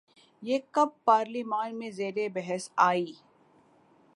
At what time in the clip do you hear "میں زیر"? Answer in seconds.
1.79-2.17